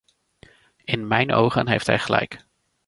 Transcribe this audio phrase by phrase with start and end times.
[0.83, 2.45] In mijn ogen heeft hij gelijk.